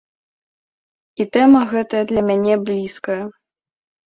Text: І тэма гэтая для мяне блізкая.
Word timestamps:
І 1.21 1.27
тэма 1.37 1.61
гэтая 1.75 2.01
для 2.13 2.21
мяне 2.31 2.55
блізкая. 2.71 3.21